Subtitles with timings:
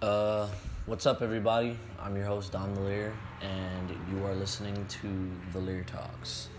[0.00, 0.46] Uh,
[0.86, 1.76] what's up, everybody?
[2.00, 3.12] I'm your host, Don Valir,
[3.42, 6.50] and you are listening to Valir Talks.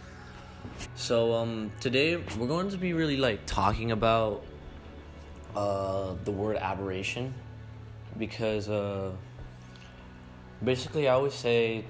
[0.95, 4.43] So, um, today we're going to be really like talking about
[5.55, 7.33] uh, the word aberration
[8.17, 9.11] because uh,
[10.61, 11.85] basically, I always say,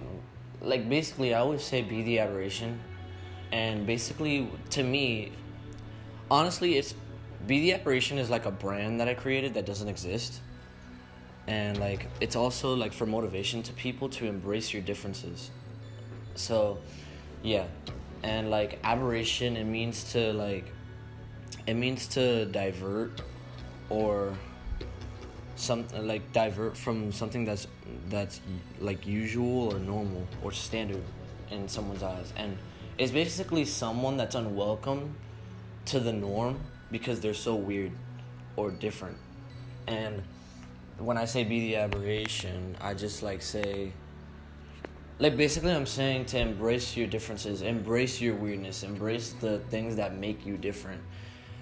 [0.61, 2.79] like, basically, I always say be the aberration,
[3.52, 5.31] and basically, to me,
[6.29, 6.93] honestly, it's
[7.47, 10.41] be the aberration is like a brand that I created that doesn't exist
[11.50, 15.49] and like it's also like for motivation to people to embrace your differences.
[16.35, 16.77] So
[17.41, 17.66] yeah.
[18.21, 20.71] And like aberration it means to like
[21.66, 23.21] it means to divert
[23.90, 24.38] or
[25.55, 27.66] something like divert from something that's
[28.09, 28.41] that's
[28.79, 31.04] like usual or normal or standard
[31.49, 32.31] in someone's eyes.
[32.38, 32.59] And
[32.99, 35.16] it's basically someone that's unwelcome
[35.85, 36.59] to the norm
[36.91, 37.91] because they're so weird
[38.55, 39.18] or different.
[39.88, 40.21] And
[40.99, 43.94] when I say be the aberration, I just like say
[45.20, 50.15] like basically I'm saying to embrace your differences, embrace your weirdness, embrace the things that
[50.15, 51.01] make you different.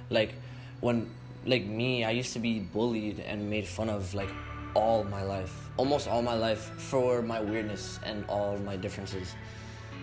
[0.10, 0.36] Like
[0.80, 1.10] when
[1.46, 4.30] like me, I used to be bullied and made fun of like
[4.76, 9.34] all my life, almost all my life for my weirdness and all my differences.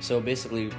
[0.00, 0.72] So basically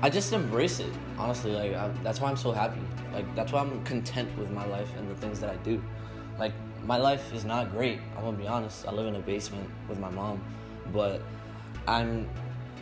[0.00, 0.92] I just embrace it.
[1.18, 2.80] Honestly, like I, that's why I'm so happy.
[3.12, 5.82] Like that's why I'm content with my life and the things that I do.
[6.38, 6.52] Like
[6.84, 7.98] my life is not great.
[8.16, 8.86] I'm gonna be honest.
[8.86, 10.42] I live in a basement with my mom,
[10.92, 11.22] but
[11.86, 12.28] I'm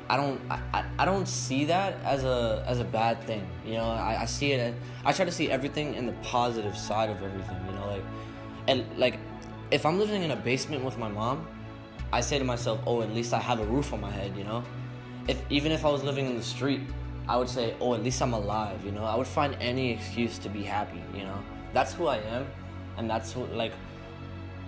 [0.08, 3.46] I don't I, I don't see that as a as a bad thing.
[3.64, 7.10] You know, I, I see it I try to see everything in the positive side
[7.10, 8.04] of everything, you know, like
[8.68, 9.18] and like
[9.70, 11.46] if I'm living in a basement with my mom,
[12.12, 14.44] I say to myself, "Oh, at least I have a roof on my head," you
[14.44, 14.64] know?
[15.28, 16.80] If even if I was living in the street,
[17.28, 19.04] I would say, "Oh, at least I'm alive," you know?
[19.04, 21.38] I would find any excuse to be happy, you know?
[21.72, 22.46] That's who I am,
[22.96, 23.72] and that's like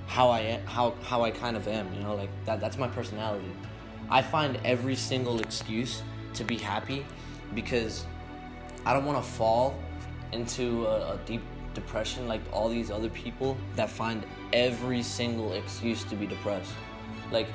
[0.07, 3.51] how I how how I kind of am, you know, like that that's my personality.
[4.11, 6.03] I find every single excuse
[6.35, 7.05] to be happy
[7.55, 8.05] because
[8.85, 9.75] I don't want to fall
[10.33, 11.43] into a, a, deep
[11.75, 16.73] depression like all these other people that find every single excuse to be depressed.
[17.31, 17.47] Like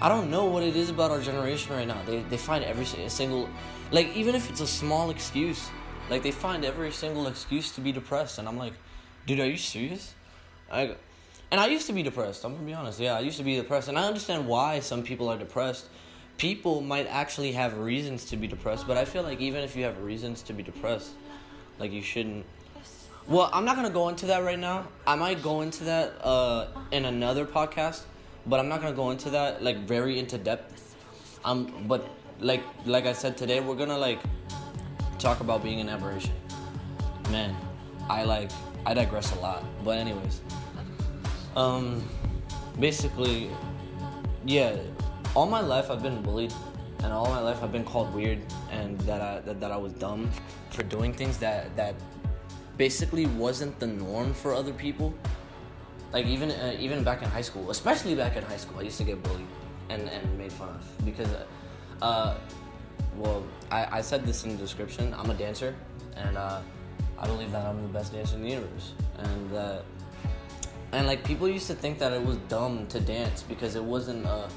[0.00, 2.00] I don't know what it is about our generation right now.
[2.06, 3.48] They they find every single
[3.90, 5.70] like even if it's a small excuse,
[6.10, 8.74] like they find every single excuse to be depressed and I'm like,
[9.26, 10.14] dude, are you serious?
[10.70, 10.96] I
[11.50, 12.44] and I used to be depressed.
[12.44, 12.98] I'm gonna be honest.
[12.98, 15.86] Yeah, I used to be depressed, and I understand why some people are depressed.
[16.38, 19.84] People might actually have reasons to be depressed, but I feel like even if you
[19.84, 21.10] have reasons to be depressed,
[21.78, 22.44] like you shouldn't.
[23.28, 24.88] Well, I'm not gonna go into that right now.
[25.06, 28.02] I might go into that uh, in another podcast,
[28.46, 30.96] but I'm not gonna go into that like very into depth.
[31.44, 32.08] Um, but
[32.40, 34.18] like like I said today, we're gonna like
[35.18, 36.34] talk about being an aberration.
[37.30, 37.56] Man,
[38.10, 38.50] I like
[38.84, 40.40] I digress a lot, but anyways.
[41.56, 42.04] Um,
[42.78, 43.50] basically,
[44.44, 44.76] yeah,
[45.34, 46.52] all my life I've been bullied,
[47.02, 48.40] and all my life I've been called weird,
[48.70, 50.30] and that I that, that I was dumb
[50.70, 51.94] for doing things that that
[52.76, 55.14] basically wasn't the norm for other people.
[56.12, 58.98] Like even uh, even back in high school, especially back in high school, I used
[58.98, 59.48] to get bullied
[59.88, 61.28] and, and made fun of because,
[62.02, 62.34] uh,
[63.16, 65.14] well, I, I said this in the description.
[65.16, 65.74] I'm a dancer,
[66.16, 66.60] and uh,
[67.18, 69.84] I believe that I'm the best dancer in the universe, and that
[70.96, 74.24] and like people used to think that it was dumb to dance because it wasn't
[74.24, 74.48] a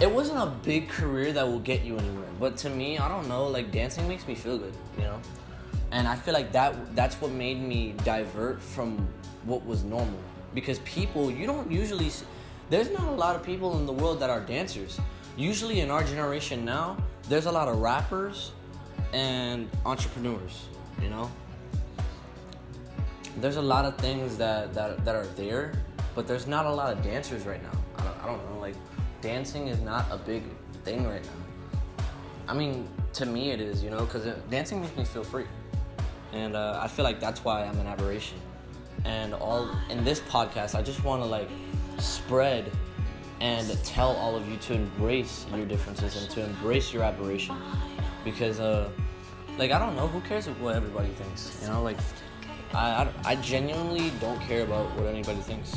[0.00, 2.32] it wasn't a big career that will get you anywhere.
[2.40, 5.20] But to me i don't know like dancing makes me feel good you know?
[5.92, 9.06] And i feel like that that's what made me divert from
[9.44, 10.18] what was normal.
[10.54, 12.10] Because people you don't usually
[12.68, 15.00] there's not a lot of people in the world that are dancers.
[15.36, 16.96] Usually in our generation now
[17.28, 18.50] there's a lot of rappers
[19.12, 20.66] and entrepreneurs
[21.00, 21.30] you know
[23.38, 25.72] there's a lot of things that, that, that are there,
[26.14, 27.78] but there's not a lot of dancers right now.
[27.96, 28.74] I don't, I don't know, like,
[29.20, 30.42] dancing is not a big
[30.84, 32.04] thing right now.
[32.48, 35.44] I mean, to me it is, you know, because dancing makes me feel free.
[36.32, 38.38] And uh, I feel like that's why I'm an aberration.
[39.04, 41.48] And all in this podcast, I just want to like
[41.98, 42.70] spread
[43.40, 47.56] and tell all of you to embrace your differences and to embrace your aberration.
[48.24, 48.90] Because, uh,
[49.56, 51.58] like, I don't know, who cares what everybody thinks?
[51.62, 51.96] You know, like,
[52.74, 52.78] I,
[53.24, 55.74] I, I genuinely don't care about what anybody thinks.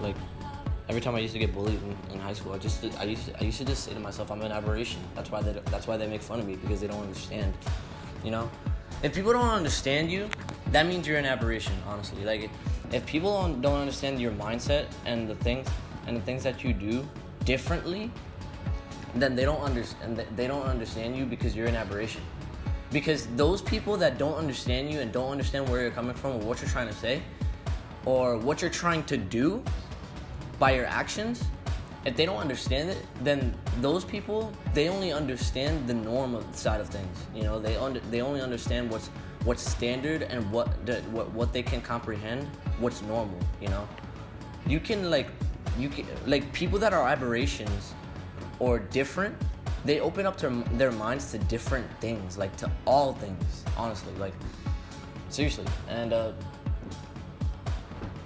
[0.00, 0.16] Like
[0.88, 3.26] every time I used to get bullied in, in, high school, I just I used
[3.26, 5.00] to, I used to just say to myself, I'm an aberration.
[5.14, 7.54] That's why they that's why they make fun of me because they don't understand.
[8.24, 8.50] You know,
[9.02, 10.28] if people don't understand you,
[10.72, 11.74] that means you're an aberration.
[11.86, 12.50] Honestly, like
[12.92, 15.68] if people don't, don't understand your mindset and the things
[16.06, 17.06] and the things that you do
[17.44, 18.10] differently,
[19.14, 20.24] then they don't understand.
[20.36, 22.22] They don't understand you because you're an aberration.
[22.90, 26.38] Because those people that don't understand you and don't understand where you're coming from or
[26.38, 27.22] what you're trying to say
[28.04, 29.62] or what you're trying to do,
[30.58, 31.44] by your actions,
[32.04, 36.88] if they don't understand it, then those people they only understand the normal side of
[36.88, 37.26] things.
[37.34, 39.08] You know, they under they only understand what's
[39.44, 42.44] what's standard and what the, what what they can comprehend,
[42.78, 43.38] what's normal.
[43.60, 43.88] You know,
[44.66, 45.28] you can like
[45.78, 47.94] you can like people that are aberrations
[48.58, 49.36] or different.
[49.84, 53.64] They open up their, their minds to different things, like to all things.
[53.76, 54.34] Honestly, like
[55.28, 56.32] seriously, and uh,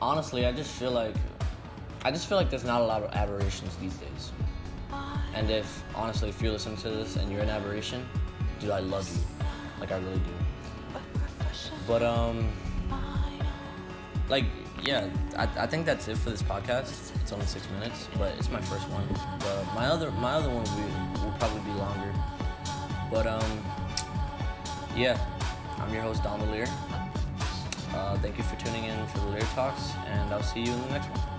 [0.01, 1.15] honestly, I just feel like
[2.05, 4.33] I just feel like there's not a lot of aberrations these days.
[5.35, 8.07] And if honestly, if you're listening to this and you're an aberration,
[8.61, 9.47] dude, I love you,
[9.81, 10.35] like I really do.
[11.87, 12.49] But um,
[14.29, 14.45] like
[14.83, 17.15] yeah, I, I think that's it for this podcast.
[17.21, 19.07] It's only six minutes, but it's my first one.
[19.39, 22.13] But my other my other one will, be, will probably be longer.
[23.11, 23.65] But um,
[24.97, 25.19] yeah,
[25.79, 26.67] I'm your host Don Lear.
[27.95, 30.83] Uh, thank you for tuning in for the Lear Talks, and I'll see you in
[30.83, 31.32] the next one.